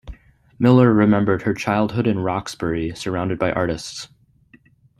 Miller 0.57 0.91
remembered 0.91 1.43
her 1.43 1.53
childhood 1.53 2.07
in 2.07 2.17
Roxbury 2.17 2.91
surrounded 2.95 3.37
by 3.37 3.51
artists. 3.51 4.07